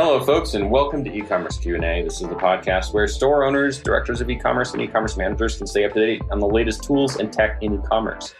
[0.00, 2.04] Hello, folks, and welcome to e-commerce Q&A.
[2.04, 5.84] This is the podcast where store owners, directors of e-commerce, and e-commerce managers can stay
[5.84, 8.32] up to date on the latest tools and tech in e-commerce.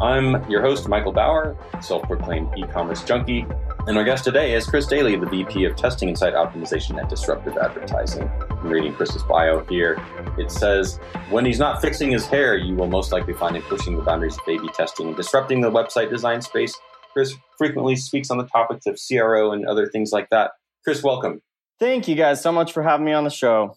[0.00, 3.44] I'm your host, Michael Bauer, self-proclaimed e-commerce junkie,
[3.88, 7.08] and our guest today is Chris Dayley, the VP of Testing and Site Optimization at
[7.08, 8.30] Disruptive Advertising.
[8.48, 10.00] I'm reading Chris's bio here.
[10.38, 10.98] It says,
[11.28, 14.38] when he's not fixing his hair, you will most likely find him pushing the boundaries
[14.38, 16.72] of A-B testing and disrupting the website design space.
[17.12, 20.52] Chris frequently speaks on the topics of CRO and other things like that.
[20.84, 21.42] Chris, welcome.
[21.78, 23.76] Thank you guys so much for having me on the show.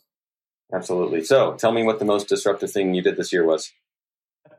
[0.74, 1.24] Absolutely.
[1.24, 3.72] So, tell me what the most disruptive thing you did this year was.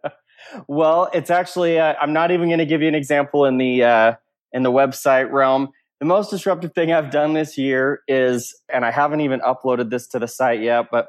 [0.69, 3.83] well, it's actually uh, I'm not even going to give you an example in the
[3.83, 4.15] uh,
[4.53, 5.71] in the website realm.
[6.01, 10.07] The most disruptive thing I've done this year is, and I haven't even uploaded this
[10.09, 11.07] to the site yet, but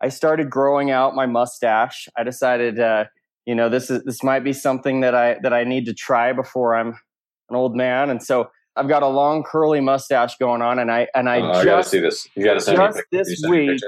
[0.00, 2.08] I started growing out my mustache.
[2.16, 3.06] I decided, uh,
[3.44, 6.32] you know, this is this might be something that I that I need to try
[6.32, 6.98] before I'm
[7.50, 11.08] an old man, and so I've got a long curly mustache going on, and I
[11.14, 12.28] and I, oh, just, I this.
[12.34, 13.80] You gotta send just me this week.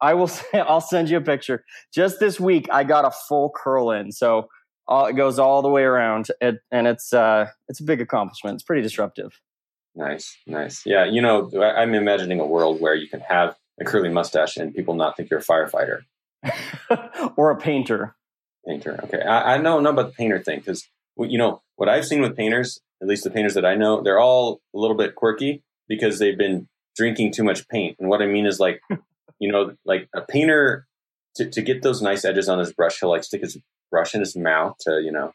[0.00, 0.30] I will.
[0.54, 1.64] I'll send you a picture.
[1.92, 4.48] Just this week, I got a full curl in, so
[4.88, 8.54] all, it goes all the way around, it, and it's uh, it's a big accomplishment.
[8.54, 9.40] It's pretty disruptive.
[9.94, 10.84] Nice, nice.
[10.84, 14.74] Yeah, you know, I'm imagining a world where you can have a curly mustache and
[14.74, 16.02] people not think you're a firefighter
[17.36, 18.14] or a painter.
[18.66, 19.00] Painter.
[19.04, 20.86] Okay, I, I know know about the painter thing because
[21.18, 24.20] you know what I've seen with painters at least the painters that I know, they're
[24.20, 27.96] all a little bit quirky because they've been drinking too much paint.
[27.98, 28.80] And what I mean is like,
[29.38, 30.86] you know, like a painter
[31.36, 33.58] to, to get those nice edges on his brush, he'll like stick his
[33.90, 35.32] brush in his mouth to, you know,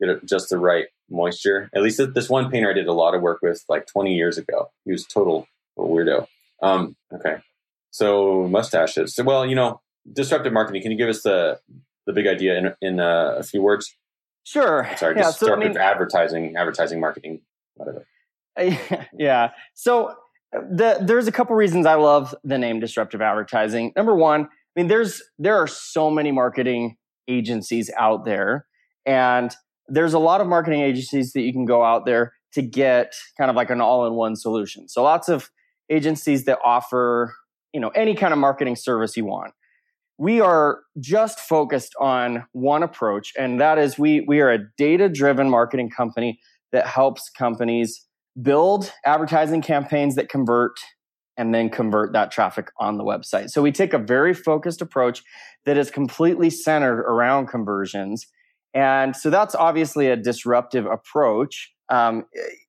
[0.00, 1.68] get just the right moisture.
[1.74, 4.38] At least this one painter I did a lot of work with like 20 years
[4.38, 4.70] ago.
[4.84, 5.46] He was total
[5.78, 6.26] weirdo.
[6.62, 7.36] Um, okay.
[7.90, 9.14] So mustaches.
[9.14, 10.82] So, well, you know, disruptive marketing.
[10.82, 11.60] Can you give us the,
[12.06, 13.96] the big idea in, in uh, a few words?
[14.44, 14.88] Sure.
[14.96, 17.40] Sorry, just yeah, so, I mean, advertising, advertising, marketing,
[17.74, 18.06] whatever.
[19.18, 19.50] yeah.
[19.72, 20.08] So
[20.54, 23.92] uh, the, there's a couple reasons I love the name disruptive advertising.
[23.96, 24.48] Number one, I
[24.80, 26.96] mean, there's there are so many marketing
[27.26, 28.66] agencies out there,
[29.06, 29.54] and
[29.88, 33.50] there's a lot of marketing agencies that you can go out there to get kind
[33.50, 34.88] of like an all-in-one solution.
[34.88, 35.50] So lots of
[35.90, 37.34] agencies that offer
[37.72, 39.54] you know any kind of marketing service you want
[40.18, 45.08] we are just focused on one approach, and that is we, we are a data
[45.08, 46.38] driven marketing company
[46.72, 48.06] that helps companies
[48.40, 50.76] build advertising campaigns that convert
[51.36, 53.50] and then convert that traffic on the website.
[53.50, 55.22] So we take a very focused approach
[55.64, 58.26] that is completely centered around conversions.
[58.72, 61.72] And so that's obviously a disruptive approach.
[61.88, 62.24] Um,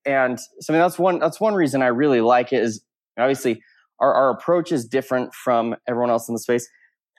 [0.05, 2.83] and so I mean, that's one, that's one reason I really like it is
[3.17, 3.61] obviously
[3.99, 6.67] our, our approach is different from everyone else in the space.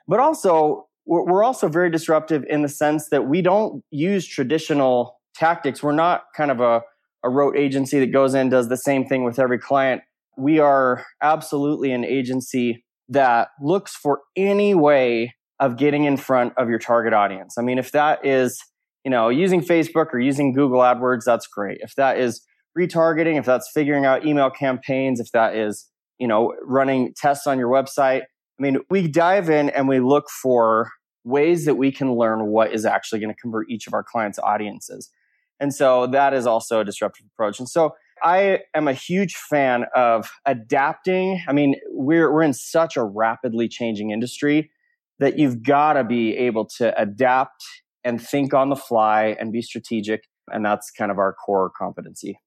[0.09, 5.83] But also, we're also very disruptive in the sense that we don't use traditional tactics.
[5.83, 6.83] We're not kind of a,
[7.25, 10.03] a rote agency that goes in, does the same thing with every client.
[10.37, 16.69] We are absolutely an agency that looks for any way of getting in front of
[16.69, 17.57] your target audience.
[17.59, 18.61] I mean, if that is,
[19.05, 21.79] you know, using Facebook or using Google AdWords, that's great.
[21.81, 22.43] If that is
[22.79, 25.89] retargeting, if that's figuring out email campaigns, if that is,
[26.19, 28.23] you know, running tests on your website,
[28.59, 30.91] I mean, we dive in and we look for
[31.25, 34.39] ways that we can learn what is actually going to convert each of our clients'
[34.39, 35.11] audiences.
[35.59, 37.59] And so that is also a disruptive approach.
[37.59, 41.43] And so I am a huge fan of adapting.
[41.49, 44.71] I mean, we're, we're in such a rapidly changing industry
[45.19, 47.65] that you've got to be able to adapt
[48.05, 50.25] and think on the fly and be strategic.
[50.51, 52.39] And that's kind of our core competency.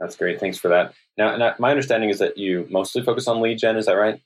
[0.00, 0.40] That's great.
[0.40, 0.94] Thanks for that.
[1.18, 3.76] Now, my understanding is that you mostly focus on lead gen.
[3.76, 4.20] Is that right?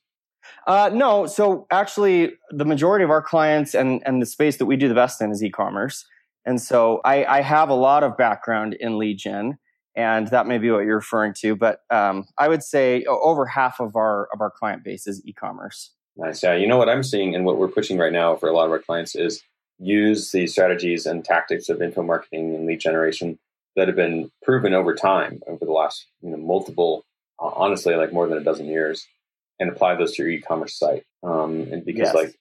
[0.66, 4.76] Uh, no, so actually, the majority of our clients and and the space that we
[4.76, 6.04] do the best in is e-commerce,
[6.44, 9.58] and so I, I have a lot of background in lead gen,
[9.94, 11.54] and that may be what you're referring to.
[11.56, 15.92] But um, I would say over half of our of our client base is e-commerce.
[16.16, 16.54] Nice, yeah.
[16.54, 18.72] You know what I'm seeing and what we're pushing right now for a lot of
[18.72, 19.42] our clients is
[19.78, 23.38] use the strategies and tactics of info marketing and lead generation
[23.76, 27.04] that have been proven over time over the last you know multiple,
[27.38, 29.06] honestly, like more than a dozen years
[29.58, 31.04] and apply those to your e-commerce site.
[31.22, 32.14] Um, and because yes.
[32.14, 32.34] like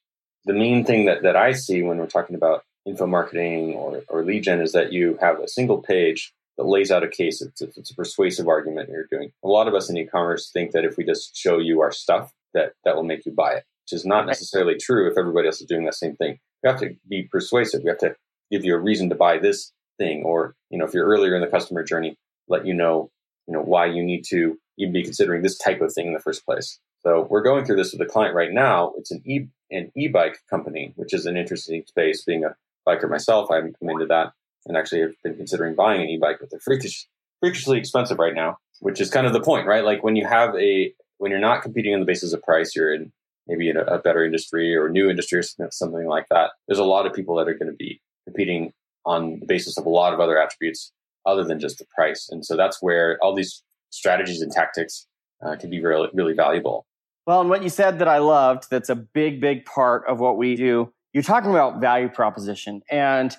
[0.45, 4.23] the main thing that, that I see when we're talking about info marketing or, or
[4.23, 7.41] lead gen is that you have a single page that lays out a case.
[7.41, 9.31] It's, it's a persuasive argument you're doing.
[9.43, 12.31] A lot of us in e-commerce think that if we just show you our stuff,
[12.53, 15.59] that that will make you buy it, which is not necessarily true if everybody else
[15.59, 16.39] is doing that same thing.
[16.63, 17.83] You have to be persuasive.
[17.83, 18.15] We have to
[18.51, 21.41] give you a reason to buy this thing, or you know, if you're earlier in
[21.41, 22.17] the customer journey,
[22.47, 23.09] let you know,
[23.47, 26.19] you know, why you need to even be considering this type of thing in the
[26.19, 26.79] first place.
[27.05, 28.93] So we're going through this with a client right now.
[28.97, 32.23] It's an e an e-bike company, which is an interesting space.
[32.23, 32.55] Being a
[32.87, 34.33] biker myself, I'm into that
[34.65, 37.07] and actually have been considering buying an e-bike, but they're freakish,
[37.39, 39.83] freakishly expensive right now, which is kind of the point, right?
[39.85, 42.93] Like when you have a when you're not competing on the basis of price, you're
[42.93, 43.11] in
[43.47, 46.51] maybe in a, a better industry or new industry or something like that.
[46.67, 48.73] There's a lot of people that are going to be competing
[49.05, 50.91] on the basis of a lot of other attributes
[51.27, 52.27] other than just the price.
[52.31, 53.61] And so that's where all these
[53.91, 55.05] strategies and tactics
[55.45, 56.87] uh, can be really, really valuable.
[57.25, 60.37] Well, and what you said that I loved, that's a big, big part of what
[60.37, 60.93] we do.
[61.13, 62.81] You're talking about value proposition.
[62.91, 63.35] And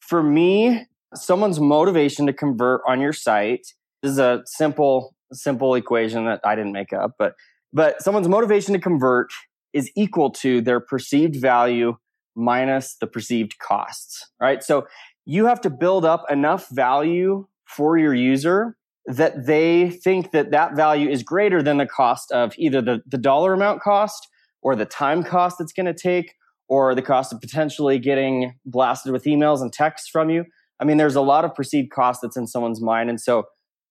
[0.00, 3.66] for me, someone's motivation to convert on your site
[4.02, 7.34] is a simple, simple equation that I didn't make up, but
[7.72, 9.30] but someone's motivation to convert
[9.74, 11.96] is equal to their perceived value
[12.34, 14.62] minus the perceived costs, right?
[14.62, 14.86] So
[15.26, 20.74] you have to build up enough value for your user that they think that that
[20.74, 24.28] value is greater than the cost of either the, the dollar amount cost
[24.62, 26.34] or the time cost it's going to take
[26.68, 30.44] or the cost of potentially getting blasted with emails and texts from you.
[30.80, 33.08] I mean, there's a lot of perceived cost that's in someone's mind.
[33.08, 33.44] And so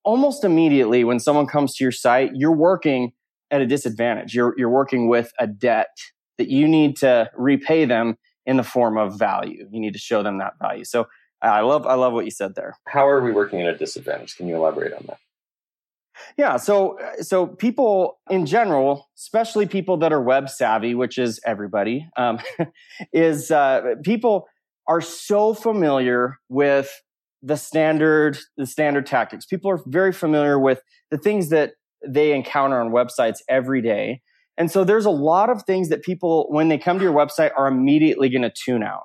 [0.03, 3.13] almost immediately when someone comes to your site, you're working
[3.51, 4.35] at a disadvantage.
[4.35, 5.95] You're, you're working with a debt
[6.37, 9.67] that you need to repay them in the form of value.
[9.71, 10.83] You need to show them that value.
[10.83, 11.07] So
[11.45, 12.75] I love, I love what you said there.
[12.87, 14.35] How are we working at a disadvantage?
[14.35, 15.17] Can you elaborate on that?
[16.37, 22.07] Yeah, so so people in general, especially people that are web savvy, which is everybody,
[22.17, 22.39] um,
[23.13, 24.47] is uh, people
[24.87, 26.89] are so familiar with
[27.41, 29.45] the standard the standard tactics.
[29.45, 30.81] People are very familiar with
[31.11, 31.73] the things that
[32.05, 34.21] they encounter on websites every day.
[34.57, 37.51] And so there's a lot of things that people, when they come to your website,
[37.57, 39.03] are immediately going to tune out.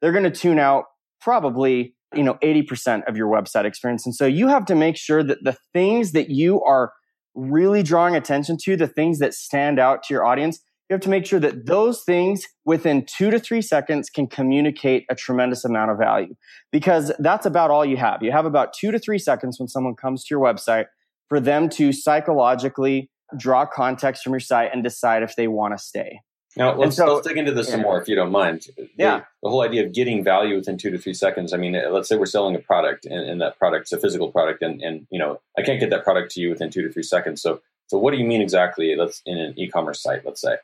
[0.00, 0.86] They're going to tune out
[1.20, 4.06] probably, you know, 80% of your website experience.
[4.06, 6.92] And so you have to make sure that the things that you are
[7.34, 11.08] really drawing attention to, the things that stand out to your audience, you have to
[11.08, 15.92] make sure that those things within two to three seconds can communicate a tremendous amount
[15.92, 16.34] of value
[16.72, 18.24] because that's about all you have.
[18.24, 20.86] You have about two to three seconds when someone comes to your website
[21.28, 25.78] for them to psychologically draw context from your site and decide if they want to
[25.78, 26.20] stay.
[26.56, 27.74] Now let's, so, let's dig into this yeah.
[27.74, 28.66] some more, if you don't mind.
[28.76, 29.22] The, yeah.
[29.42, 31.52] The whole idea of getting value within two to three seconds.
[31.52, 34.32] I mean, uh, let's say we're selling a product, and, and that product's a physical
[34.32, 36.92] product, and, and you know I can't get that product to you within two to
[36.92, 37.40] three seconds.
[37.40, 38.96] So, so what do you mean exactly?
[38.96, 40.56] Let's in an e-commerce site, let's say.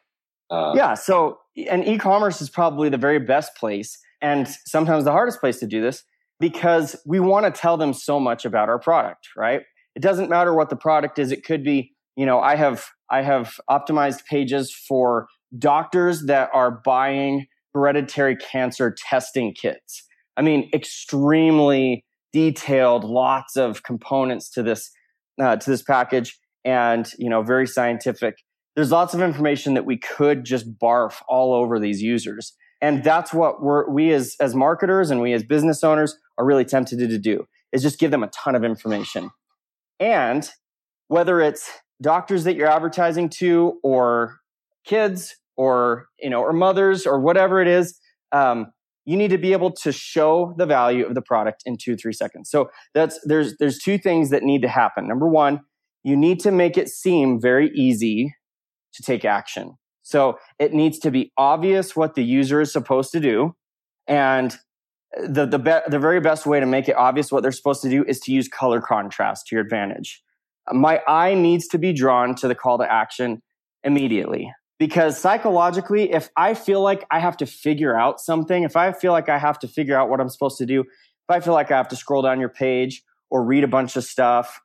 [0.51, 0.95] Uh, yeah.
[0.95, 1.39] So,
[1.71, 5.81] an e-commerce is probably the very best place, and sometimes the hardest place to do
[5.81, 6.03] this
[6.41, 9.63] because we want to tell them so much about our product, right?
[9.95, 11.33] It doesn't matter what the product is.
[11.33, 16.71] It could be, you know, I have I have optimized pages for doctors that are
[16.71, 20.03] buying hereditary cancer testing kits.
[20.37, 24.91] I mean, extremely detailed, lots of components to this
[25.41, 28.37] uh, to this package, and you know, very scientific.
[28.75, 33.33] There's lots of information that we could just barf all over these users, and that's
[33.33, 37.19] what we're we as as marketers and we as business owners are really tempted to
[37.19, 39.31] do is just give them a ton of information.
[40.01, 40.49] And
[41.09, 41.71] whether it's
[42.03, 44.39] doctors that you're advertising to or
[44.87, 47.99] kids or, you know, or mothers or whatever it is,
[48.33, 48.73] um,
[49.05, 52.13] you need to be able to show the value of the product in two, three
[52.13, 52.51] seconds.
[52.51, 55.07] So that's, there's, there's two things that need to happen.
[55.07, 55.61] Number one,
[56.03, 58.35] you need to make it seem very easy
[58.95, 59.77] to take action.
[60.03, 63.55] So it needs to be obvious what the user is supposed to do.
[64.07, 64.57] And
[65.17, 67.91] the the be- the very best way to make it obvious what they're supposed to
[67.91, 70.23] do is to use color contrast to your advantage.
[70.73, 73.43] My eye needs to be drawn to the call to action
[73.83, 78.93] immediately because psychologically if I feel like I have to figure out something, if I
[78.93, 81.55] feel like I have to figure out what I'm supposed to do, if I feel
[81.55, 84.61] like I have to scroll down your page or read a bunch of stuff,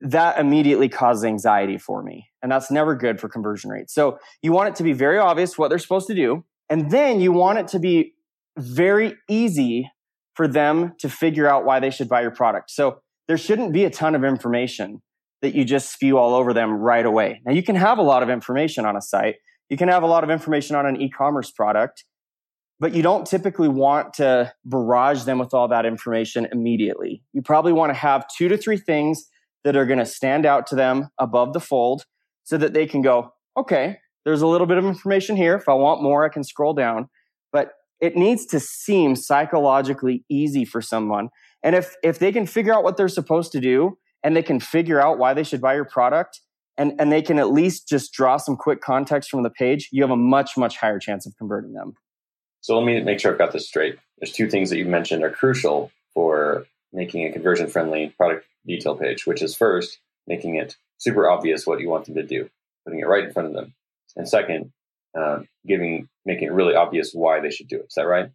[0.00, 2.28] that immediately causes anxiety for me.
[2.42, 3.94] And that's never good for conversion rates.
[3.94, 6.44] So you want it to be very obvious what they're supposed to do.
[6.68, 8.14] And then you want it to be
[8.58, 9.90] very easy
[10.34, 12.70] for them to figure out why they should buy your product.
[12.70, 15.02] So there shouldn't be a ton of information
[15.42, 17.40] that you just spew all over them right away.
[17.44, 19.36] Now you can have a lot of information on a site.
[19.68, 22.04] You can have a lot of information on an e-commerce product,
[22.78, 27.22] but you don't typically want to barrage them with all that information immediately.
[27.32, 29.26] You probably want to have two to three things
[29.64, 32.04] that are going to stand out to them above the fold
[32.44, 35.54] so that they can go, okay, there's a little bit of information here.
[35.54, 37.08] If I want more, I can scroll down.
[37.52, 37.70] But
[38.00, 41.30] it needs to seem psychologically easy for someone.
[41.62, 44.60] And if if they can figure out what they're supposed to do and they can
[44.60, 46.40] figure out why they should buy your product
[46.78, 50.02] and, and they can at least just draw some quick context from the page, you
[50.02, 51.94] have a much, much higher chance of converting them.
[52.60, 53.96] So let me make sure I've got this straight.
[54.18, 58.96] There's two things that you mentioned are crucial for making a conversion friendly product detail
[58.96, 62.48] page, which is first, making it super obvious what you want them to do,
[62.84, 63.74] putting it right in front of them.
[64.16, 64.72] And second,
[65.16, 67.86] uh, giving making it really obvious why they should do it.
[67.88, 68.30] Is that right?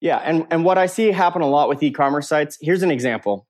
[0.00, 2.58] Yeah, and and what I see happen a lot with e-commerce sites.
[2.60, 3.46] Here's an example.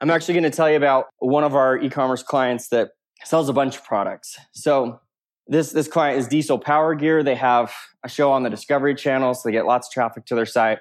[0.00, 2.90] I'm actually going to tell you about one of our e-commerce clients that
[3.22, 4.38] sells a bunch of products.
[4.52, 5.00] So
[5.46, 7.22] this this client is Diesel Power Gear.
[7.22, 7.72] They have
[8.04, 10.78] a show on the Discovery Channel, so they get lots of traffic to their site,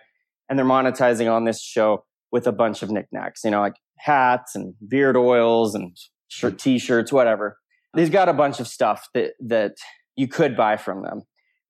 [0.49, 4.55] and they're monetizing on this show with a bunch of knickknacks, you know, like hats
[4.55, 5.95] and beard oils and
[6.27, 7.57] shirt, t-shirts, whatever.
[7.93, 9.77] They've got a bunch of stuff that that
[10.15, 11.23] you could buy from them.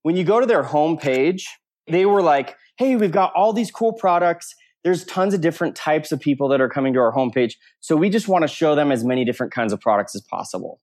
[0.03, 1.43] When you go to their homepage,
[1.87, 4.55] they were like, "Hey, we've got all these cool products.
[4.83, 8.09] There's tons of different types of people that are coming to our homepage, so we
[8.09, 10.79] just want to show them as many different kinds of products as possible."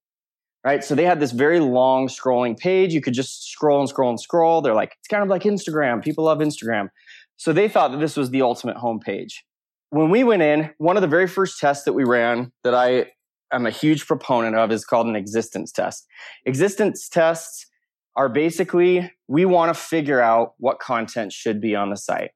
[0.64, 0.85] right?
[0.85, 2.92] So they had this very long scrolling page.
[2.92, 4.61] You could just scroll and scroll and scroll.
[4.61, 6.02] They're like, it's kind of like Instagram.
[6.02, 6.88] People love Instagram.
[7.37, 9.35] So they thought that this was the ultimate homepage.
[9.90, 13.07] When we went in, one of the very first tests that we ran that I
[13.52, 16.07] am a huge proponent of is called an existence test.
[16.45, 17.66] Existence tests
[18.14, 22.30] are basically, we want to figure out what content should be on the site.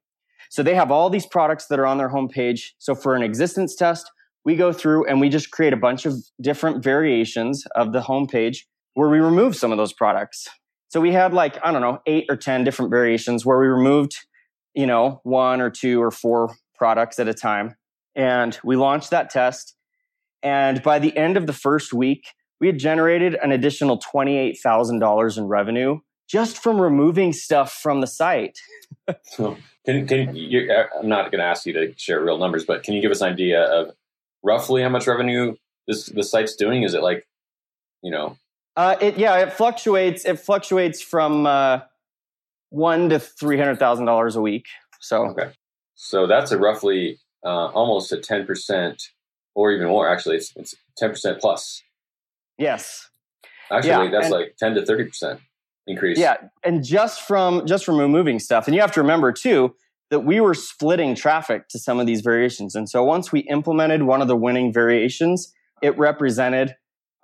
[0.55, 2.71] So they have all these products that are on their homepage.
[2.77, 4.09] So for an existence test,
[4.45, 8.59] we go through and we just create a bunch of different variations of the homepage
[8.93, 10.47] where we remove some of those products.
[10.87, 14.15] So we had like, I don't know, eight or 10 different variations where we removed,
[14.73, 17.75] you know, one or two or four products at a time.
[18.15, 19.75] And we launched that test.
[20.41, 22.27] And by the end of the first week,
[22.61, 28.57] we had generated an additional $28,000 in revenue just from removing stuff from the site.
[29.23, 32.83] so, can, can you, I'm not going to ask you to share real numbers, but
[32.83, 33.91] can you give us an idea of
[34.43, 35.55] roughly how much revenue
[35.87, 36.83] this the site's doing?
[36.83, 37.27] Is it like,
[38.01, 38.37] you know?
[38.75, 40.25] Uh, it yeah, it fluctuates.
[40.25, 41.79] It fluctuates from uh,
[42.69, 44.65] one to three hundred thousand dollars a week.
[44.99, 45.51] So okay,
[45.95, 49.01] so that's a roughly uh, almost a ten percent,
[49.53, 50.09] or even more.
[50.09, 51.81] Actually, it's ten percent plus.
[52.57, 53.09] Yes.
[53.71, 55.39] Actually, yeah, that's like ten to thirty percent
[55.87, 56.17] increase.
[56.17, 59.75] Yeah, and just from just from removing stuff, and you have to remember too
[60.11, 62.75] that we were splitting traffic to some of these variations.
[62.75, 65.51] And so once we implemented one of the winning variations,
[65.81, 66.75] it represented,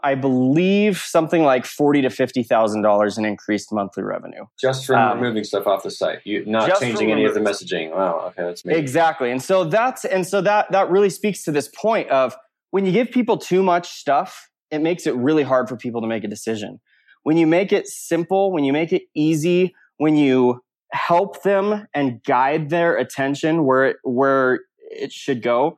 [0.03, 4.45] I believe, something like forty to fifty thousand dollars in increased monthly revenue.
[4.59, 6.19] Just from um, removing stuff off the site.
[6.23, 7.91] You not changing any of the messaging.
[7.91, 8.83] Wow, okay, that's amazing.
[8.83, 9.31] Exactly.
[9.31, 12.35] And so that's and so that that really speaks to this point of
[12.71, 16.07] when you give people too much stuff, it makes it really hard for people to
[16.07, 16.79] make a decision.
[17.23, 20.61] When you make it simple, when you make it easy, when you
[20.91, 25.77] help them and guide their attention where it, where it should go,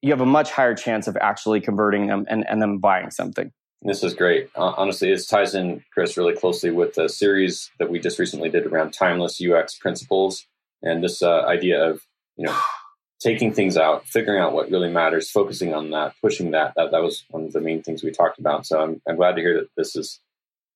[0.00, 3.52] you have a much higher chance of actually converting them and, and them buying something.
[3.82, 4.48] This is great.
[4.56, 8.66] Honestly, this ties in, Chris, really closely with the series that we just recently did
[8.66, 10.46] around timeless UX principles
[10.82, 12.02] and this uh, idea of
[12.36, 12.58] you know
[13.20, 16.72] taking things out, figuring out what really matters, focusing on that, pushing that.
[16.76, 18.66] That that was one of the main things we talked about.
[18.66, 20.20] So I'm I'm glad to hear that this is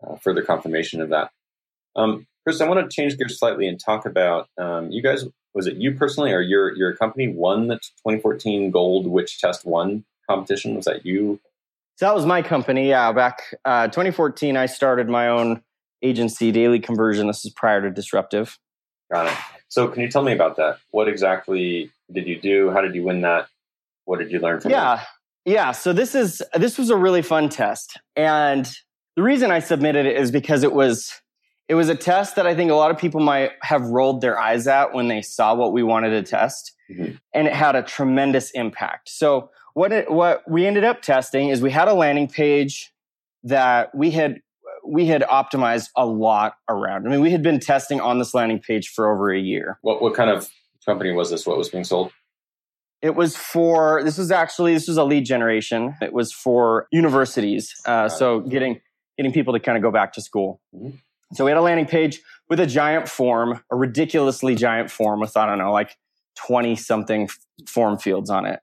[0.07, 1.31] uh, further confirmation of that.
[1.97, 5.25] Um, Chris, I want to change gears slightly and talk about um, you guys.
[5.55, 10.75] Was it you personally, or your your company won the 2014 Gold WhichTestWon competition?
[10.75, 11.41] Was that you?
[11.97, 12.89] So that was my company.
[12.89, 15.63] Yeah, back uh, 2014, I started my own
[16.03, 17.27] agency, Dayley Conversion.
[17.27, 18.59] This is prior to Disruptive.
[19.13, 19.39] Got it.
[19.69, 20.79] So, can you tell me about that?
[20.91, 22.71] What exactly did you do?
[22.71, 23.49] How did you win that?
[24.05, 24.95] What did you learn from yeah.
[24.95, 25.07] it?
[25.45, 25.73] Yeah, yeah.
[25.73, 28.71] So this is this was a really fun test, and
[29.17, 31.21] the reason I submitted it is because it was
[31.69, 34.39] it was a test that I think a lot of people might have rolled their
[34.39, 37.15] eyes at when they saw what we wanted to test, mm-hmm.
[37.33, 39.09] and it had a tremendous impact.
[39.09, 42.93] So what it, what we ended up testing is we had a landing page
[43.45, 44.41] that we had
[44.85, 47.07] we had optimized a lot around.
[47.07, 49.79] I mean, we had been testing on this landing page for over a year.
[49.83, 50.49] What what kind of
[50.85, 51.47] company was this?
[51.47, 52.13] What was being sold?
[53.01, 55.95] It was for this was actually this was a lead generation.
[56.01, 58.81] It was for universities, uh, so getting
[59.17, 60.61] getting people to kind of go back to school.
[60.75, 60.97] Mm-hmm.
[61.35, 65.37] So we had a landing page with a giant form, a ridiculously giant form with,
[65.37, 65.97] I don't know, like
[66.47, 67.29] 20 something
[67.67, 68.61] form fields on it.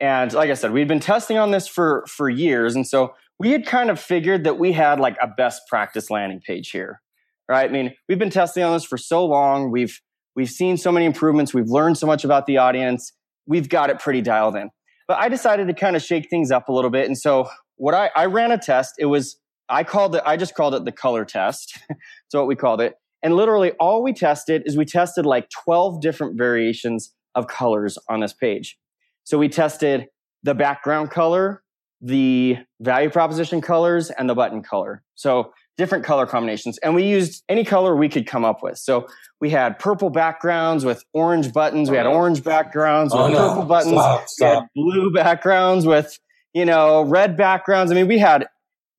[0.00, 2.74] And like I said, we'd been testing on this for, for years.
[2.74, 6.40] And so we had kind of figured that we had like a best practice landing
[6.40, 7.00] page here,
[7.48, 7.68] right?
[7.68, 9.70] I mean, we've been testing on this for so long.
[9.70, 10.00] We've,
[10.36, 11.54] we've seen so many improvements.
[11.54, 13.12] We've learned so much about the audience.
[13.46, 14.70] We've got it pretty dialed in.
[15.08, 17.06] But I decided to kind of shake things up a little bit.
[17.06, 18.94] And so what I, I ran a test.
[18.98, 19.39] It was
[19.70, 21.78] I called it, I just called it the color test.
[21.88, 22.00] That's
[22.32, 22.96] what we called it.
[23.22, 28.20] And literally all we tested is we tested like 12 different variations of colors on
[28.20, 28.78] this page.
[29.24, 30.08] So we tested
[30.42, 31.62] the background color,
[32.00, 35.02] the value proposition colors, and the button color.
[35.14, 36.78] So different color combinations.
[36.78, 38.78] And we used any color we could come up with.
[38.78, 39.06] So
[39.40, 41.90] we had purple backgrounds with orange buttons.
[41.90, 43.48] We had oh, orange backgrounds with oh, no.
[43.48, 43.94] purple buttons.
[43.94, 44.48] Stop, stop.
[44.48, 46.18] We had blue backgrounds with,
[46.52, 47.92] you know, red backgrounds.
[47.92, 48.46] I mean, we had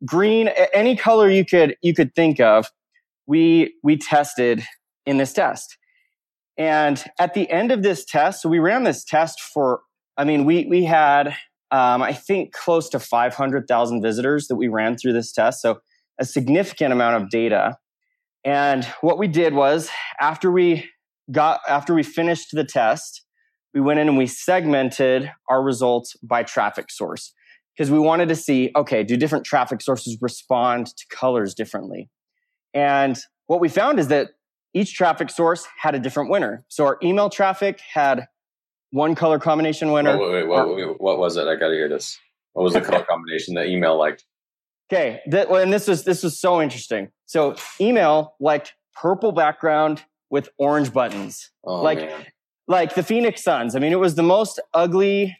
[0.06, 2.68] green, any color you could you could think of,
[3.28, 4.64] we we tested
[5.06, 5.78] in this test.
[6.58, 9.82] And at the end of this test, so we ran this test for,
[10.18, 11.36] I mean, we we had
[11.72, 15.62] um, I think close to 500,000 visitors that we ran through this test.
[15.62, 15.80] So
[16.20, 17.78] a significant amount of data.
[18.44, 19.90] And what we did was
[20.20, 20.90] after we
[21.32, 23.24] got after we finished the test,
[23.74, 27.34] we went in and we segmented our results by traffic source
[27.76, 32.10] because we wanted to see okay, do different traffic sources respond to colors differently?
[32.74, 34.30] And what we found is that
[34.74, 36.64] each traffic source had a different winner.
[36.70, 38.28] So our email traffic had
[38.92, 40.18] one color combination winner.
[40.18, 41.48] Wait, wait, wait, what, what was it?
[41.48, 42.18] I got to hear this.
[42.54, 44.26] What was the color combination that email liked?
[44.92, 47.10] Okay, that, well, and this was this was so interesting.
[47.26, 52.26] So email liked purple background with orange buttons, Oh, like man.
[52.68, 53.76] like the Phoenix Suns.
[53.76, 55.38] I mean, it was the most ugly.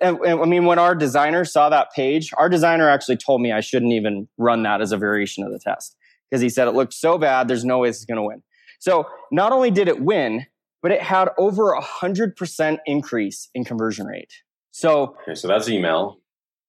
[0.00, 3.60] Uh, I mean, when our designer saw that page, our designer actually told me I
[3.60, 5.96] shouldn't even run that as a variation of the test
[6.30, 7.48] because he said it looked so bad.
[7.48, 8.42] There's no way this is going to win.
[8.78, 10.46] So not only did it win,
[10.82, 14.32] but it had over a hundred percent increase in conversion rate.
[14.70, 16.18] So Okay, so that's email.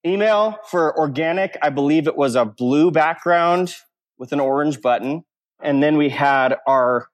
[0.04, 3.74] email for organic, I believe it was a blue background
[4.18, 5.22] with an orange button.
[5.62, 7.06] And then we had our,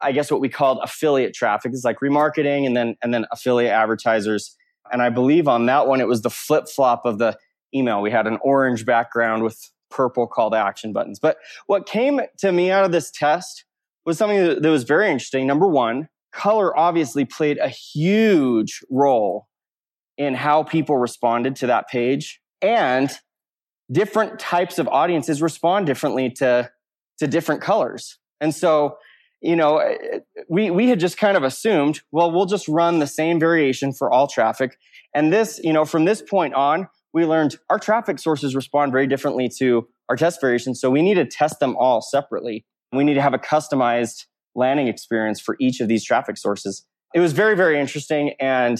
[0.00, 3.72] I guess what we called affiliate traffic is like remarketing and then, and then affiliate
[3.72, 4.56] advertisers.
[4.90, 7.36] And I believe on that one, it was the flip flop of the
[7.74, 8.02] email.
[8.02, 11.18] We had an orange background with purple call to action buttons.
[11.18, 11.36] But
[11.66, 13.64] what came to me out of this test
[14.04, 15.46] was something that, was very interesting.
[15.46, 19.46] Number one, color obviously played a huge role
[20.18, 23.10] in how people responded to that page and
[23.90, 26.70] different types of audiences respond differently to
[27.18, 28.96] to different colors and so
[29.42, 33.06] you know eh, we we had just kind of assumed well we'll just run the
[33.06, 34.78] same variation for all traffic.
[35.14, 39.06] And this you know from this point on we learned our traffic sources respond very
[39.06, 40.80] differently to our test variations.
[40.80, 42.64] So we need to test them all separately.
[42.92, 46.86] We need to have a customized landing experience for each of these traffic sources.
[47.14, 48.78] It was very very interesting and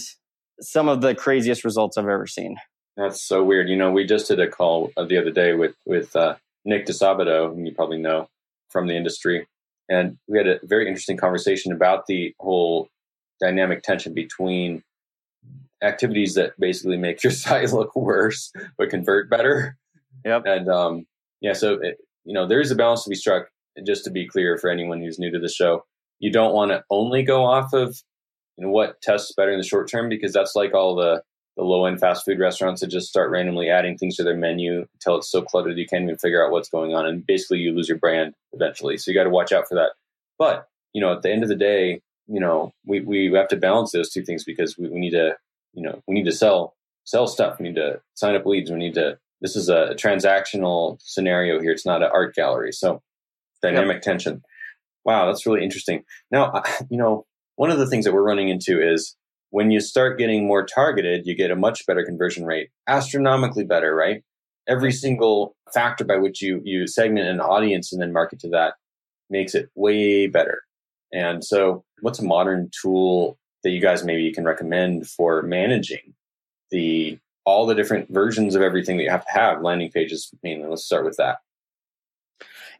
[0.61, 2.57] some of the craziest results I've ever seen.
[2.95, 3.69] That's so weird.
[3.69, 6.35] You know, we just did a call the other day with with uh,
[6.65, 8.29] Nick Disabato, whom you probably know
[8.69, 9.47] from the industry,
[9.89, 12.87] and we had a very interesting conversation about the whole
[13.41, 14.83] dynamic tension between
[15.81, 19.77] activities that basically make your site look worse but convert better.
[20.25, 20.43] Yep.
[20.45, 21.05] And um,
[21.41, 23.47] yeah, so it, you know there is a balance to be struck.
[23.85, 25.83] Just to be clear for anyone who's new to the show,
[26.19, 27.99] you don't want to only go off of
[28.57, 31.23] you know what tests better in the short term because that's like all the
[31.55, 34.85] the low end fast food restaurants that just start randomly adding things to their menu
[34.93, 37.73] until it's so cluttered you can't even figure out what's going on and basically you
[37.73, 38.97] lose your brand eventually.
[38.97, 39.91] So you got to watch out for that.
[40.37, 43.55] But you know at the end of the day you know we, we have to
[43.55, 45.35] balance those two things because we, we need to
[45.73, 47.59] you know we need to sell sell stuff.
[47.59, 48.71] We need to sign up leads.
[48.71, 51.73] We need to this is a, transactional scenario here.
[51.73, 52.71] It's not an art gallery.
[52.71, 53.01] So
[53.61, 54.01] dynamic yep.
[54.01, 54.41] tension.
[55.05, 56.03] Wow that's really interesting.
[56.31, 59.15] Now you know one of the things that we're running into is
[59.53, 63.93] when you start getting more targeted, you get a much better conversion rate, astronomically better,
[63.93, 64.23] right?
[64.67, 68.73] Every single factor by which you, you segment an audience and then market to that
[69.29, 70.63] makes it way better.
[71.13, 76.15] And so, what's a modern tool that you guys maybe can recommend for managing
[76.71, 80.67] the all the different versions of everything that you have to have landing pages mainly
[80.67, 81.37] let's start with that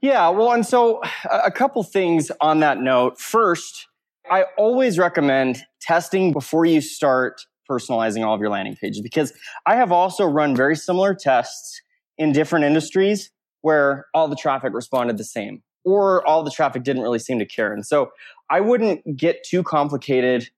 [0.01, 3.87] yeah well and so a couple things on that note first
[4.29, 9.33] I always recommend testing before you start personalizing all of your landing pages because
[9.65, 11.81] I have also run very similar tests
[12.17, 13.31] in different industries
[13.61, 17.45] where all the traffic responded the same or all the traffic didn't really seem to
[17.45, 17.73] care.
[17.73, 18.11] And so
[18.49, 20.49] I wouldn't get too complicated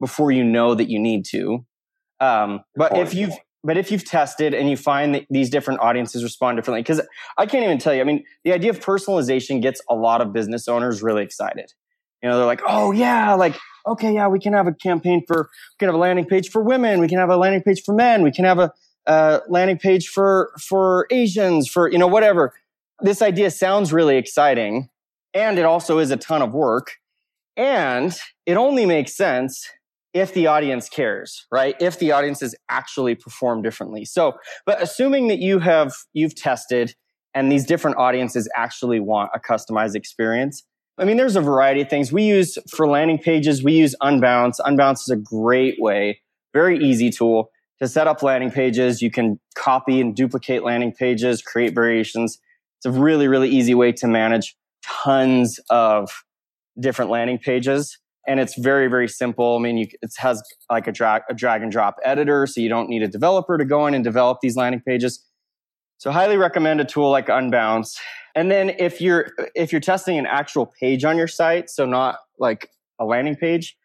[0.00, 1.64] before you know that you need to.
[2.20, 6.22] Um, but if you've but if you've tested and you find that these different audiences
[6.22, 7.00] respond differently, because
[7.38, 10.34] I can't even tell you, I mean, the idea of personalization gets a lot of
[10.34, 11.72] business owners really excited
[12.24, 13.54] you know, they're like, oh yeah, like,
[13.86, 16.62] okay, yeah, we can have a campaign for, we can have a landing page for
[16.62, 16.98] women.
[16.98, 18.22] We can have a landing page for men.
[18.22, 18.72] We can have a,
[19.06, 22.54] uh, landing page for, for Asians, for, you know, whatever.
[23.00, 24.88] This idea sounds really exciting.
[25.34, 26.92] And it also is a ton of work.
[27.58, 29.68] And it only makes sense
[30.14, 31.76] if the audience cares, right?
[31.78, 34.06] If the audiences actually perform differently.
[34.06, 34.32] So,
[34.64, 36.94] but assuming that you have, you've tested
[37.34, 40.64] and these different audiences actually want a customized experience,
[40.96, 43.64] I mean, there's a variety of things we use for landing pages.
[43.64, 44.60] We use Unbounce.
[44.60, 46.20] Unbounce is a great way,
[46.52, 49.02] very easy tool to set up landing pages.
[49.02, 52.38] You can copy and duplicate landing pages, create variations.
[52.78, 56.10] It's a really, really easy way to manage tons of
[56.78, 57.98] different landing pages.
[58.26, 59.56] And it's very, very simple.
[59.56, 62.68] I mean, you, it has like a drag, a drag and drop editor, so you
[62.68, 65.22] don't need a developer to go in and develop these landing pages.
[65.98, 67.96] So highly recommend a tool like Unbounce.
[68.34, 72.18] And then if you're if you're testing an actual page on your site, so not
[72.38, 73.76] like a landing page,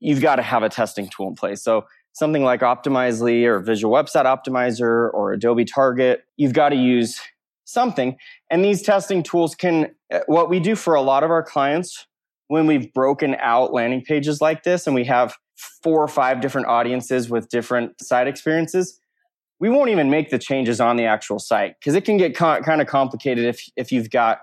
[0.00, 1.62] you've got to have a testing tool in place.
[1.62, 7.20] So something like Optimizely or Visual Website Optimizer or Adobe Target, you've got to use
[7.64, 8.16] something.
[8.50, 12.06] And these testing tools can, uh, what we do for a lot of our clients
[12.48, 15.34] when we've broken out landing pages like this and we have
[15.82, 19.00] four or five different audiences with different site experiences,
[19.62, 22.80] we won't even make the changes on the actual site because it can get kind
[22.80, 24.40] of complicated if, if you've got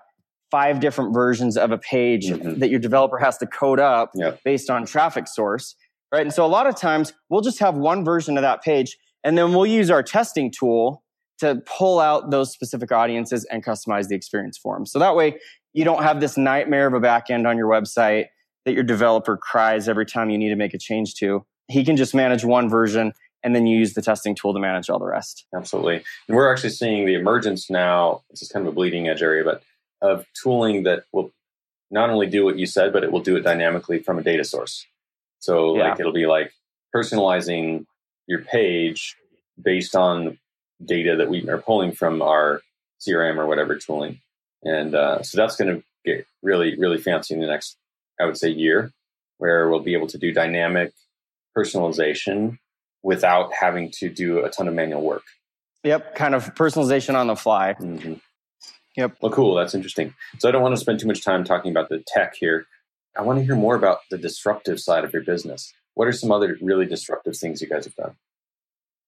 [0.49, 2.57] five different versions of a page mm-hmm.
[2.59, 4.13] that your developer has to code up
[4.45, 5.75] based on traffic source
[6.11, 6.21] right?
[6.21, 9.37] And so a lot of times we'll just have one version of that page and
[9.37, 11.03] then we'll use our testing tool
[11.39, 15.37] to pull out those specific audiences and customize the experience for them so that way
[15.73, 18.27] you don't have this nightmare of a backend on your website
[18.65, 21.45] that your developer cries every time you need to make a change to.
[21.67, 24.89] He can just manage one version and then you use the testing tool to manage
[24.89, 25.45] all the rest.
[25.55, 26.03] Absolutely.
[26.27, 29.43] And we're actually seeing the emergence now, this is kind of a bleeding edge area,
[29.43, 29.63] but
[30.01, 31.31] of tooling that will
[31.91, 34.43] not only do what you said, but it will do it dynamically from a data
[34.43, 34.85] source.
[35.39, 35.89] So yeah.
[35.89, 36.53] like it'll be like
[36.93, 37.85] personalizing
[38.27, 39.15] your page
[39.61, 40.37] based on
[40.83, 42.61] data that we are pulling from our
[43.01, 44.19] CRM or whatever tooling.
[44.63, 47.77] And uh, so that's going to get really, really fancy in the next,
[48.19, 48.91] I would say, year,
[49.37, 50.93] where we'll be able to do dynamic
[51.57, 52.59] personalization
[53.03, 55.23] without having to do a ton of manual work.
[55.83, 57.75] Yep, kind of personalization on the fly.
[57.79, 58.15] Mm-hmm.
[58.97, 59.17] Yep.
[59.21, 59.55] Well, cool.
[59.55, 60.13] That's interesting.
[60.39, 62.65] So I don't want to spend too much time talking about the tech here.
[63.17, 65.73] I want to hear more about the disruptive side of your business.
[65.93, 68.15] What are some other really disruptive things you guys have done?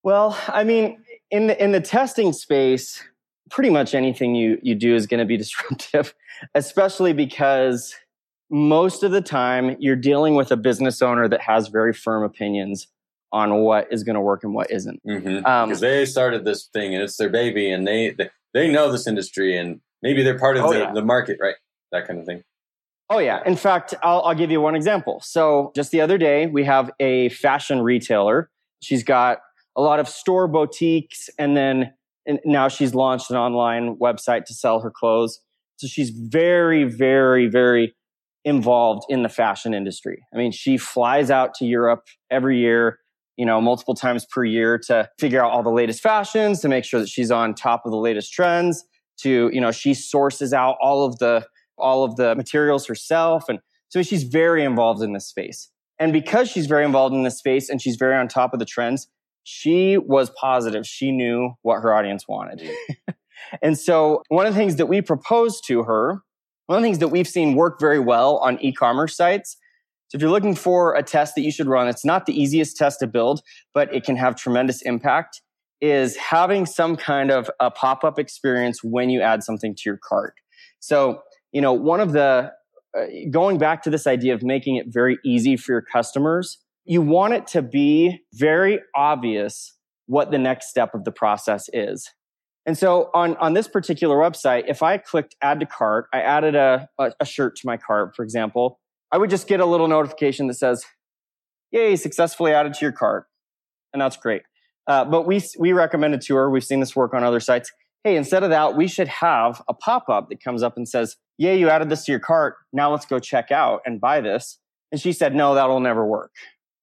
[0.03, 3.03] Well, I mean, in the in the testing space,
[3.49, 6.13] pretty much anything you you do is going to be disruptive,
[6.55, 7.95] especially because
[8.49, 12.87] most of the time you're dealing with a business owner that has very firm opinions
[13.31, 15.01] on what is going to work and what isn't.
[15.05, 15.45] Because mm-hmm.
[15.45, 19.07] um, they started this thing and it's their baby, and they, they they know this
[19.07, 20.93] industry and maybe they're part of oh, the, yeah.
[20.93, 21.55] the market, right?
[21.91, 22.43] That kind of thing.
[23.09, 23.41] Oh, yeah.
[23.45, 25.19] In fact, I'll, I'll give you one example.
[25.21, 28.49] So, just the other day, we have a fashion retailer.
[28.81, 29.39] She's got
[29.75, 31.93] a lot of store boutiques, and then
[32.25, 35.41] and now she's launched an online website to sell her clothes.
[35.75, 37.95] So, she's very, very, very
[38.45, 40.23] involved in the fashion industry.
[40.33, 42.99] I mean, she flies out to Europe every year
[43.37, 46.83] you know, multiple times per year to figure out all the latest fashions, to make
[46.83, 48.83] sure that she's on top of the latest trends,
[49.21, 51.45] to, you know, she sources out all of the
[51.77, 53.49] all of the materials herself.
[53.49, 55.69] And so she's very involved in this space.
[55.99, 58.65] And because she's very involved in this space and she's very on top of the
[58.65, 59.07] trends,
[59.43, 60.85] she was positive.
[60.85, 62.69] She knew what her audience wanted.
[63.61, 66.21] and so one of the things that we proposed to her,
[66.67, 69.57] one of the things that we've seen work very well on e-commerce sites
[70.11, 72.75] so if you're looking for a test that you should run, it's not the easiest
[72.75, 73.41] test to build,
[73.73, 75.41] but it can have tremendous impact
[75.79, 80.33] is having some kind of a pop-up experience when you add something to your cart.
[80.81, 81.21] So,
[81.53, 82.51] you know, one of the
[82.93, 87.01] uh, going back to this idea of making it very easy for your customers, you
[87.01, 92.11] want it to be very obvious what the next step of the process is.
[92.65, 96.55] And so on, on this particular website, if I clicked add to cart, I added
[96.55, 99.87] a, a, a shirt to my cart, for example, I would just get a little
[99.87, 100.85] notification that says,
[101.71, 103.25] yay, successfully added to your cart.
[103.93, 104.43] And that's great.
[104.87, 107.71] Uh, but we, we recommended to her, we've seen this work on other sites.
[108.03, 111.17] Hey, instead of that, we should have a pop up that comes up and says,
[111.37, 112.55] yay, you added this to your cart.
[112.73, 114.59] Now let's go check out and buy this.
[114.91, 116.31] And she said, no, that'll never work.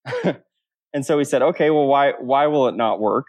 [0.94, 3.26] and so we said, okay, well, why, why will it not work?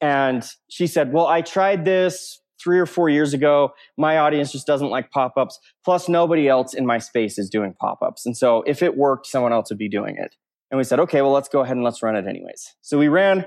[0.00, 4.66] And she said, well, I tried this three or four years ago, my audience just
[4.66, 5.58] doesn't like pop ups.
[5.84, 8.26] Plus, nobody else in my space is doing pop ups.
[8.26, 10.34] And so if it worked, someone else would be doing it.
[10.70, 12.74] And we said, okay, well, let's go ahead and let's run it anyways.
[12.82, 13.46] So we ran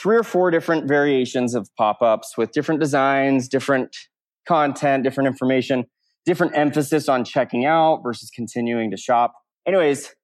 [0.00, 3.96] three or four different variations of pop ups with different designs, different
[4.46, 5.84] content, different information,
[6.24, 9.34] different emphasis on checking out versus continuing to shop.
[9.66, 10.14] Anyways,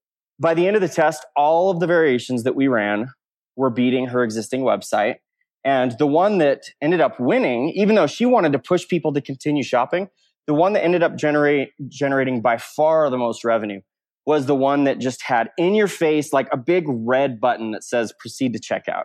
[0.40, 3.08] by the end of the test, all of the variations that we ran
[3.56, 5.16] were beating her existing website.
[5.64, 9.20] And the one that ended up winning, even though she wanted to push people to
[9.20, 10.08] continue shopping,
[10.46, 13.80] the one that ended up generate, generating by far the most revenue
[14.24, 17.82] was the one that just had in your face like a big red button that
[17.82, 19.04] says proceed to checkout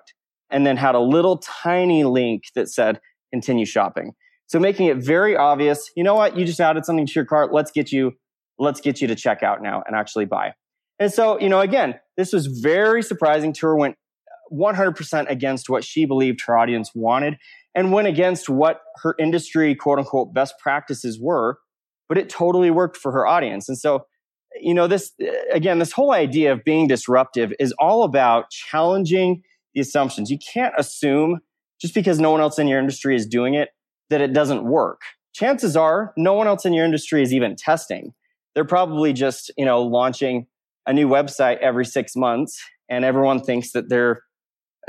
[0.50, 3.00] and then had a little tiny link that said
[3.32, 4.14] continue shopping.
[4.48, 7.54] So making it very obvious, you know what, you just added something to your cart,
[7.54, 8.14] let's get you
[8.60, 10.54] let's get you to checkout now and actually buy.
[11.00, 13.96] And so, you know, again, this was very surprising to her, went
[14.52, 17.38] 100% against what she believed her audience wanted
[17.76, 21.58] and went against what her industry quote unquote best practices were
[22.10, 23.68] but it totally worked for her audience.
[23.68, 24.06] And so
[24.62, 29.42] you know this uh, again this whole idea of being disruptive is all about challenging
[29.74, 30.30] the assumptions.
[30.30, 31.40] You can't assume
[31.82, 33.70] just because no one else in your industry is doing it
[34.12, 35.02] that it doesn't work.
[35.34, 38.14] Chances are no one else in your industry is even testing.
[38.54, 40.46] They're probably just you know launching
[40.86, 44.22] a new website every 6 months and everyone thinks that they're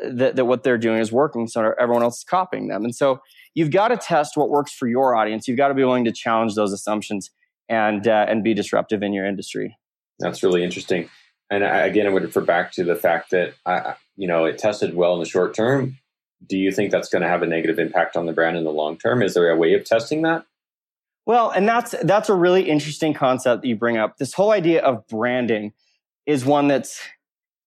[0.02, 2.84] that, that what they're doing is working, so everyone else is copying them.
[2.84, 3.20] And so
[3.54, 5.46] you've got to test what works for your audience.
[5.46, 7.30] You've got to be willing to challenge those assumptions
[7.68, 9.76] and uh, and be disruptive in your industry.
[10.18, 11.08] That's really interesting.
[11.50, 14.58] And I, again, I would refer back to the fact that I, you know it
[14.58, 15.98] tested well in the short term.
[16.46, 18.72] Do you think that's going to have a negative impact on the brand in the
[18.72, 19.22] long term?
[19.22, 20.44] Is there a way of testing that?
[21.26, 24.18] Well, and that's that's a really interesting concept that you bring up.
[24.18, 25.72] This whole idea of branding
[26.26, 27.00] is one that's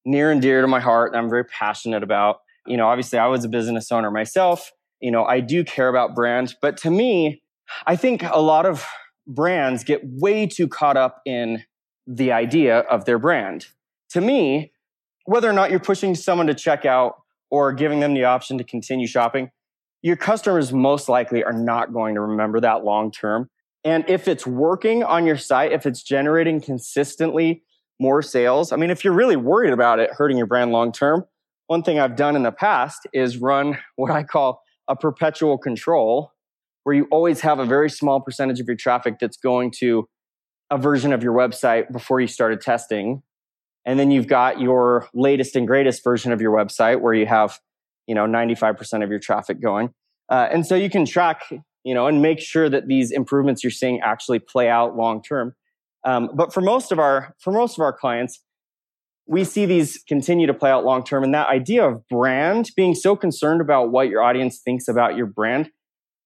[0.08, 2.40] near and dear to my heart I'm very passionate about.
[2.66, 4.72] You know, obviously I was a business owner myself.
[5.02, 7.44] You know, I do care about brand, but to me,
[7.86, 8.88] I think a lot of
[9.28, 11.64] brands get way too caught up in
[12.08, 13.68] the idea of their brand.
[14.12, 14.72] To me,
[15.26, 17.16] whether or not you're pushing someone to check out
[17.52, 19.52] or giving them the option to continue shopping,
[20.02, 23.50] your customers most likely are not going to remember that long term.
[23.84, 27.64] And if it's working on your site, if it's generating consistently
[28.00, 31.26] more sales, I mean, if you're really worried about it hurting your brand long term,
[31.68, 36.32] one thing I've done in the past is run what I call a perpetual control,
[36.84, 40.08] where you always have a very small percentage of your traffic that's going to
[40.70, 43.22] a version of your website before you started testing.
[43.86, 47.60] And then you've got your latest and greatest version of your website where you have
[48.06, 49.94] you know 95% of your traffic going.
[50.30, 51.44] Uh, and so you can track
[51.84, 55.56] you know and make sure that these improvements you're seeing actually play out long term
[56.08, 58.44] um, but for most of our for most of our clients
[59.30, 62.96] we see these continue to play out long term and that idea of brand being
[62.96, 65.70] so concerned about what your audience thinks about your brand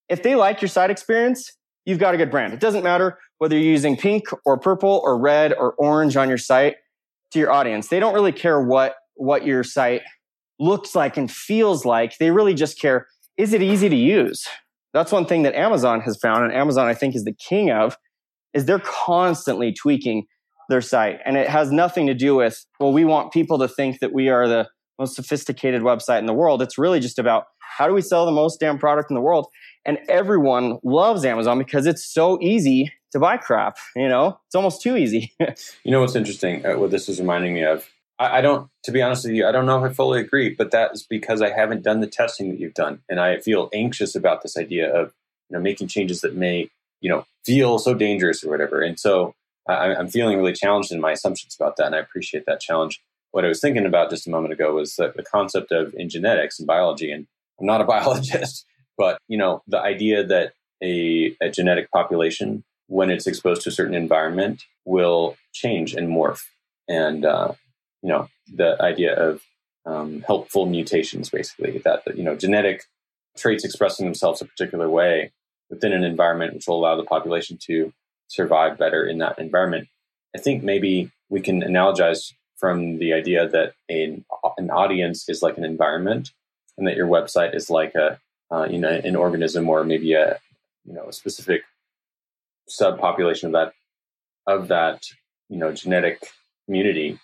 [0.09, 1.51] if they like your site experience
[1.85, 5.19] you've got a good brand it doesn't matter whether you're using pink or purple or
[5.19, 6.75] red or orange on your site
[7.31, 10.01] to your audience they don't really care what what your site
[10.61, 12.17] looks like and feels like.
[12.17, 14.47] They really just care is it easy to use?
[14.93, 17.97] That's one thing that Amazon has found, and Amazon, I think, is the king of,
[18.53, 20.25] is they're constantly tweaking
[20.69, 21.19] their site.
[21.25, 24.29] And it has nothing to do with, well, we want people to think that we
[24.29, 26.61] are the most sophisticated website in the world.
[26.61, 29.47] It's really just about how do we sell the most damn product in the world?
[29.85, 33.77] And everyone loves Amazon because it's so easy to buy crap.
[33.95, 35.31] You know, it's almost too easy.
[35.39, 36.65] you know what's interesting?
[36.65, 37.89] Uh, what this is reminding me of
[38.21, 40.53] I, I, don't, to be honest with you, I don't know if I fully agree,
[40.53, 43.69] but that is because I haven't done the testing that you've done, and I feel
[43.73, 45.13] anxious about this idea of
[45.49, 46.69] you know making changes that may
[47.01, 48.81] you know feel so dangerous or whatever.
[48.81, 49.33] And so
[49.67, 53.01] I, I'm feeling really challenged in my assumptions about that, and I appreciate that challenge.
[53.31, 56.09] What I was thinking about just a moment ago was the, the concept of in
[56.09, 57.27] genetics and biology, and
[57.59, 58.65] I'm not a biologist,
[58.97, 63.71] but you know the idea that a, a genetic population when it's exposed to a
[63.71, 66.41] certain environment will change and morph
[66.89, 67.53] and uh,
[68.01, 69.41] you know the idea of
[69.85, 72.83] um, helpful mutations, basically that you know genetic
[73.37, 75.31] traits expressing themselves a particular way
[75.71, 77.91] within an environment, which will allow the population to
[78.27, 79.87] survive better in that environment.
[80.35, 84.23] I think maybe we can analogize from the idea that an,
[84.57, 86.29] an audience is like an environment,
[86.77, 88.19] and that your website is like a
[88.51, 90.37] uh, you know an organism or maybe a
[90.85, 91.63] you know a specific
[92.69, 93.73] subpopulation of that
[94.45, 95.05] of that
[95.49, 96.21] you know genetic
[96.65, 97.19] community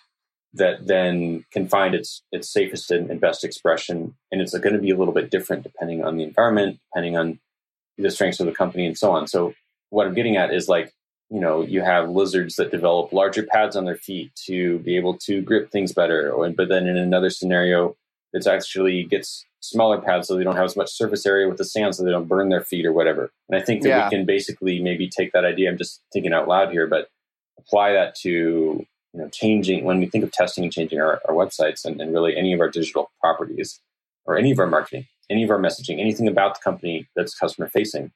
[0.54, 4.14] that then can find its its safest and, best expression.
[4.32, 7.38] And it's going to be a little bit different depending on the environment, depending on
[7.98, 9.26] the strengths of the company, and so on.
[9.26, 9.54] So
[9.90, 10.92] what I'm getting at is like
[11.30, 15.16] you know you have lizards that develop larger pads on their feet to be able
[15.18, 17.96] to grip things better, or, but then in another scenario,
[18.32, 21.64] it's actually gets smaller pads so they don't have as much surface area with the
[21.64, 23.30] sand so they don't burn their feet or whatever.
[23.48, 24.04] And I think that yeah.
[24.04, 25.68] we can basically maybe take that idea.
[25.68, 27.08] I'm just thinking out loud here, but
[27.58, 31.34] apply that to you know, changing when we think of testing and changing our, our
[31.34, 33.80] websites and, and really any of our digital properties
[34.24, 37.68] or any of our marketing, any of our messaging, anything about the company that's customer
[37.68, 38.12] facing,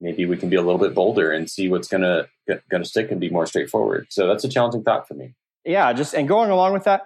[0.00, 3.20] maybe we can be a little bit bolder and see what's going to stick and
[3.20, 4.06] be more straightforward.
[4.10, 5.34] So that's a challenging thought for me.
[5.64, 7.02] Yeah, just and going along with that,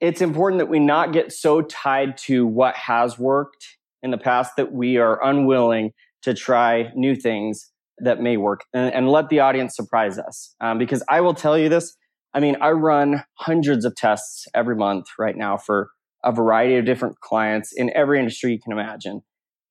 [0.00, 3.66] it's important that we not get so tied to what has worked
[4.02, 8.92] in the past that we are unwilling to try new things that may work and,
[8.94, 10.54] and let the audience surprise us.
[10.60, 11.96] Um, because I will tell you this
[12.32, 15.90] I mean, I run hundreds of tests every month right now for
[16.24, 19.22] a variety of different clients in every industry you can imagine.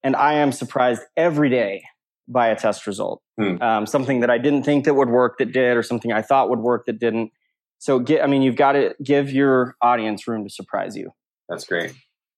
[0.04, 1.84] And I am surprised every day
[2.28, 3.22] by a test result.
[3.40, 3.62] Hmm.
[3.62, 6.50] Um, something that I didn't think that would work that did, or something I thought
[6.50, 7.32] would work that didn't.
[7.80, 11.12] So, get, I mean, you've got to give your audience room to surprise you.
[11.48, 11.94] That's great.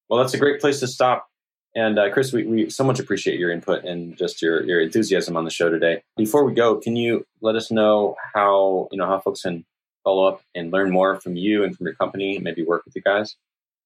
[0.08, 1.28] Well, that's a great place to stop.
[1.74, 5.36] And uh, Chris, we, we so much appreciate your input and just your, your enthusiasm
[5.36, 6.02] on the show today.
[6.16, 9.64] Before we go, can you let us know how you know how folks can
[10.04, 13.02] follow up and learn more from you and from your company, maybe work with you
[13.02, 13.36] guys?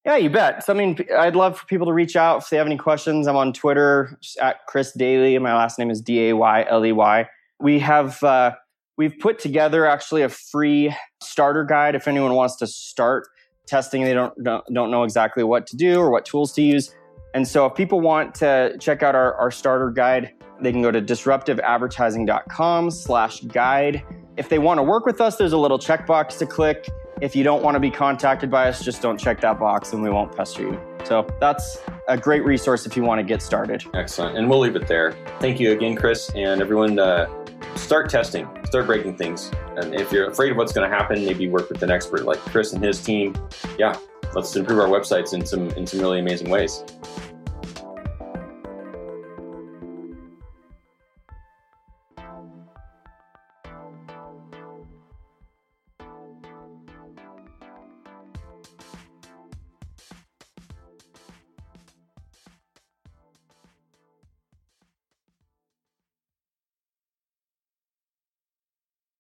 [0.06, 0.64] Yeah, you bet.
[0.64, 3.26] So, I mean, I'd love for people to reach out if they have any questions.
[3.26, 5.38] I'm on Twitter at Chris Dayley.
[5.42, 7.28] My last name is D A Y L E Y.
[7.58, 8.52] We have uh,
[8.96, 13.26] we've put together actually a free starter guide if anyone wants to start
[13.66, 16.94] testing, they don't, don't, don't know exactly what to do or what tools to use.
[17.34, 20.90] And so if people want to check out our, our starter guide, they can go
[20.90, 24.02] to disruptiveadvertising.com slash guide.
[24.36, 26.88] If they want to work with us, there's a little checkbox to click.
[27.22, 30.02] If you don't want to be contacted by us, just don't check that box and
[30.02, 30.81] we won't pester you.
[31.05, 33.83] So that's a great resource if you want to get started.
[33.94, 34.37] Excellent.
[34.37, 35.16] And we'll leave it there.
[35.40, 36.98] Thank you again, Chris, and everyone.
[36.98, 37.26] Uh,
[37.74, 39.50] start testing, start breaking things.
[39.76, 42.38] And if you're afraid of what's going to happen, maybe work with an expert like
[42.38, 43.35] Chris and his team.
[43.79, 43.98] Yeah,
[44.35, 46.85] let's improve our websites in some in some really amazing ways.